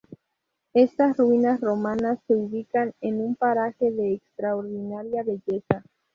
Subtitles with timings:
[0.73, 5.83] Estas ruinas romanas se ubican en un paraje de extraordinaria belleza.